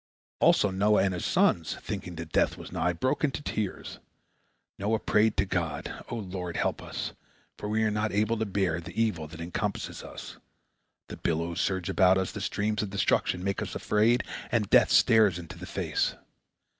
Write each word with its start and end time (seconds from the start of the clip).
Also 0.39 0.71
Noah 0.71 1.03
and 1.03 1.13
his 1.13 1.25
sons, 1.27 1.75
thinking 1.75 2.15
that 2.15 2.31
death 2.31 2.57
was 2.57 2.71
nigh, 2.71 2.91
broke 2.91 3.23
into 3.23 3.43
tears. 3.43 3.99
Noah 4.79 4.97
prayed 4.97 5.37
to 5.37 5.45
God: 5.45 5.93
"O 6.09 6.15
Lord, 6.15 6.57
help 6.57 6.81
us, 6.81 7.13
for 7.59 7.69
we 7.69 7.83
are 7.83 7.91
not 7.91 8.11
able 8.11 8.35
to 8.37 8.47
bear 8.47 8.81
the 8.81 8.99
evil 8.99 9.27
that 9.27 9.39
encompasses 9.39 10.01
us. 10.01 10.37
The 11.09 11.17
billows 11.17 11.61
surge 11.61 11.87
about 11.87 12.17
us, 12.17 12.31
the 12.31 12.41
streams 12.41 12.81
of 12.81 12.89
destruction 12.89 13.43
make 13.43 13.61
us 13.61 13.75
afraid, 13.75 14.23
and 14.51 14.67
death 14.71 14.89
stares 14.89 15.35
us 15.35 15.39
in 15.47 15.59
the 15.59 15.67
face. 15.67 16.15